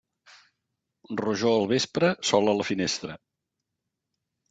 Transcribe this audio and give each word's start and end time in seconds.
Rojor 1.21 1.55
al 1.59 1.67
vespre, 1.73 2.11
sol 2.33 2.53
a 2.55 2.59
la 2.63 2.69
finestra. 2.73 3.23